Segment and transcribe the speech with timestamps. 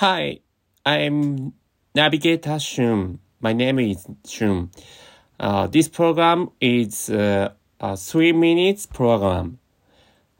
[0.00, 0.38] Hi,
[0.86, 1.54] I'm
[1.92, 3.18] Navigator Shun.
[3.40, 4.70] My name is Shun.
[5.40, 9.58] Uh, this program is uh, a three minutes program.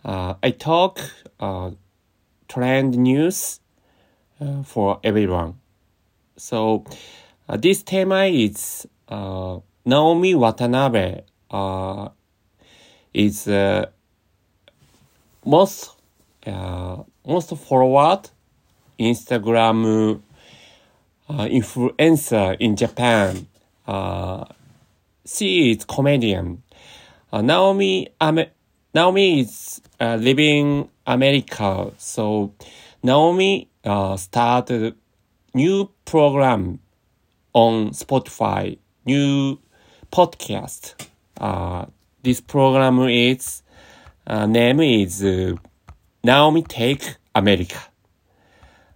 [0.04, 1.00] Uh, I talk
[1.40, 1.72] uh,
[2.46, 3.58] trend news
[4.40, 5.54] uh, for everyone.
[6.36, 6.84] So
[7.48, 11.22] uh, this theme is Naomi Watanabe
[13.12, 13.48] is
[15.44, 15.96] most
[17.26, 18.30] most forward
[18.98, 20.20] Instagram
[21.28, 23.46] uh, influencer in Japan.
[23.86, 24.44] Uh,
[25.26, 26.62] she is comedian.
[27.32, 28.08] Uh, Naomi
[28.94, 32.52] Naomi is uh, living America, so
[33.02, 34.94] Naomi uh, started
[35.54, 36.78] new program
[37.52, 39.58] on Spotify, new
[40.10, 40.94] podcast.
[41.38, 41.86] Uh,
[42.22, 43.62] this program is
[44.26, 45.54] uh, name is uh,
[46.24, 47.87] Naomi Take America.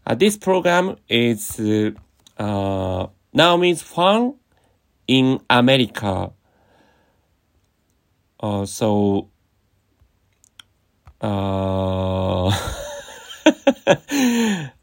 [0.04, 1.92] Uh, this program is uh,
[2.38, 4.34] uh, Naomi's fun
[5.06, 6.32] in America.
[8.40, 9.28] Uh, so,
[11.20, 12.46] uh,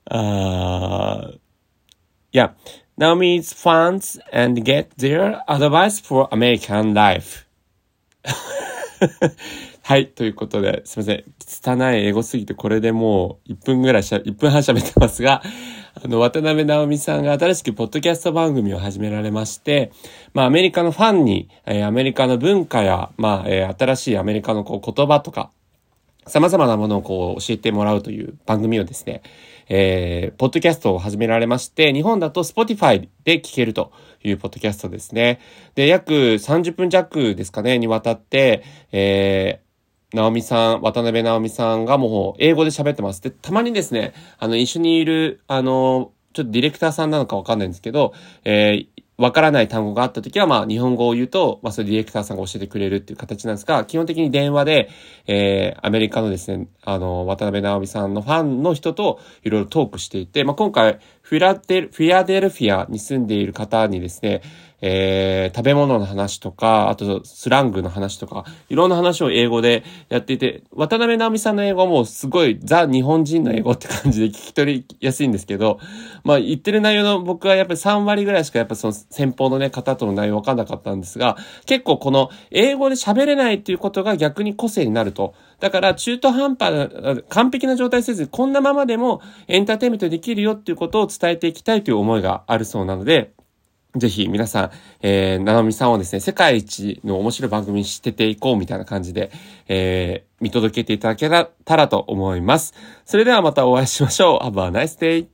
[0.09, 1.31] uh,
[2.31, 2.51] yeah,
[2.97, 7.45] Naomi's fans and get their advice for American life.
[9.89, 10.09] はい。
[10.09, 11.23] ということで、すいません。
[11.39, 15.41] 拙い英語すぎて、これでもう1分ぐらいしゃ、1分半喋ってますが、
[15.95, 19.91] あの、渡辺直美さんが新しくポッドキャスト番組を始められまして、
[20.35, 25.49] まあ、アメリカのファンに、えー、アメリカの文化や、まあ、えー、新しいアメリカのこう言葉とか、
[26.27, 29.23] 様々なものをこう教えてもらうという番組をですね、
[29.69, 33.91] えー、ポッドキャストを始められまして、日本だと Spotify で聞けると
[34.23, 35.39] いうポッドキャストですね。
[35.73, 39.68] で、約30分弱ですかね、にわたって、えー、
[40.13, 43.21] 直美さん、渡辺直美さんがもう英語で喋ってます。
[43.21, 54.89] で、たまにですね、あの、一緒にいる、あの、ちょっとディレクターさんなのかわかんないんですけど、えー、わからない単語があったときは、まあ、日本語を言うと、まあ、それディレクターさんが教えてくれるっていう形なんですが、基本的に電話で、
[55.27, 64.41] えー、アメリカのですね、あの、渡辺直美さんのファンの人といろいろトークしていて、まあ、今回、フィラデル、フィアデルフィアに住んでいる方にですね、
[64.81, 75.79] えー、食べ物の話とか、あとスラングの話とか、いろんな話を英語でやっていて、渡辺直美さんの英語もすごいザ日本人の英語って感じで聞き取りやすいんですけど、
[76.23, 85.33] まあ言ってる内容の僕はやっぱり3割ぐらいしかやっぱその先方のね、方との内容わかんなかったんですが、結構この英語で喋れないっていうことが逆に個性になると。
[85.59, 93.33] だから中途半端な、完璧な状態せず、こんなままでもエンターテイメントできるよっていうことを伝えていきたいという思いがあるそうなので、
[93.95, 99.31] ぜひ皆さん、えー、ななみさんをですね、世界一の面白い番組に知ってていこうみたいな感じで、
[99.67, 102.75] えー、見届けていただけたらと思います。
[103.05, 104.45] それではまたお会いしましょう。
[104.45, 105.29] Have a nice day!